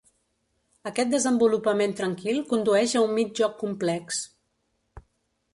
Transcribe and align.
Aquest 0.91 1.11
desenvolupament 1.15 1.93
tranquil 2.01 2.41
condueix 2.53 2.97
a 3.01 3.05
un 3.09 3.15
mig 3.19 3.37
joc 3.41 3.57
complex. 3.63 4.23